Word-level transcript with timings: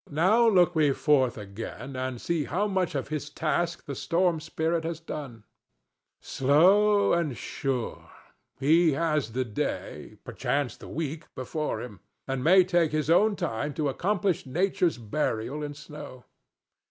Now 0.09 0.47
look 0.47 0.73
we 0.73 0.93
forth 0.93 1.37
again 1.37 1.95
and 1.95 2.19
see 2.19 2.45
how 2.45 2.65
much 2.65 2.95
of 2.95 3.09
his 3.09 3.29
task 3.29 3.85
the 3.85 3.93
storm 3.93 4.39
spirit 4.39 4.83
has 4.83 4.99
done. 4.99 5.43
Slow 6.19 7.13
and 7.13 7.37
sure! 7.37 8.09
He 8.59 8.93
has 8.93 9.33
the 9.33 9.45
day—perchance 9.45 10.75
the 10.77 10.87
week—before 10.87 11.83
him, 11.83 11.99
and 12.27 12.43
may 12.43 12.63
take 12.63 12.91
his 12.93 13.11
own 13.11 13.35
time 13.35 13.75
to 13.75 13.89
accomplish 13.89 14.47
Nature's 14.47 14.97
burial 14.97 15.61
in 15.61 15.75
snow. 15.75 16.25